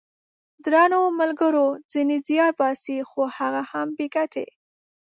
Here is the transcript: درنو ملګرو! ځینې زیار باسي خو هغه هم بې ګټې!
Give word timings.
درنو 0.65 1.01
ملګرو! 1.19 1.67
ځینې 1.91 2.15
زیار 2.27 2.51
باسي 2.59 2.95
خو 3.09 3.21
هغه 3.37 3.61
هم 3.71 3.87
بې 3.97 4.07
ګټې! 4.15 4.47